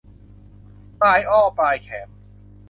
[0.99, 2.09] ปลายอ้อปลายแขม